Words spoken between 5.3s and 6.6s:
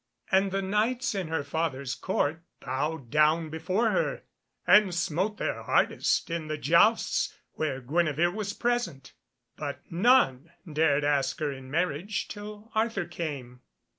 their hardest in the